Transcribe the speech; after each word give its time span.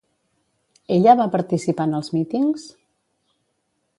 Ella 0.95 1.13
va 1.19 1.27
participar 1.35 1.87
en 1.91 1.95
els 1.99 2.11
mítings? 2.17 2.67